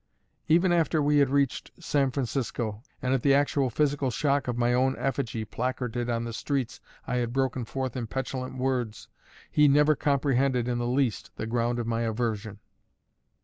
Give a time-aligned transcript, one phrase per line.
[0.47, 4.73] Even after we had reached San Francisco, and at the actual physical shock of my
[4.73, 9.09] own effigy placarded on the streets I had broken forth in petulant words,
[9.51, 12.57] he never comprehended in the least the ground of my aversion.